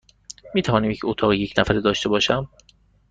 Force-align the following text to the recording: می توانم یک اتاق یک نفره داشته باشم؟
می 0.53 0.61
توانم 0.61 0.91
یک 0.91 0.99
اتاق 1.05 1.33
یک 1.33 1.53
نفره 1.57 1.81
داشته 1.81 2.09
باشم؟ 2.09 2.49